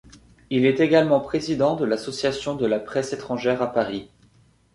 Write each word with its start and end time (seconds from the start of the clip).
Il 0.49 0.65
est 0.65 0.79
également 0.79 1.19
président 1.19 1.75
de 1.75 1.85
l'Association 1.85 2.55
de 2.55 2.65
la 2.65 2.79
presse 2.79 3.13
étrangère 3.13 3.61
à 3.61 3.71
Paris. 3.71 4.09